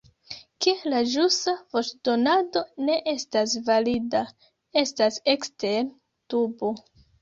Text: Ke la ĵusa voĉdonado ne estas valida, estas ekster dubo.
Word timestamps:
Ke 0.65 0.71
la 0.93 1.01
ĵusa 1.11 1.53
voĉdonado 1.75 2.65
ne 2.89 2.97
estas 3.15 3.55
valida, 3.71 4.25
estas 4.87 5.25
ekster 5.39 5.97
dubo. 6.01 6.79